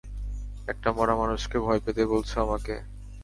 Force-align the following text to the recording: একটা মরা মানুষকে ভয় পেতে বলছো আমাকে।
একটা 0.67 0.89
মরা 0.91 1.15
মানুষকে 1.15 1.57
ভয় 1.59 1.79
পেতে 1.79 2.03
বলছো 2.05 2.35
আমাকে। 2.41 2.75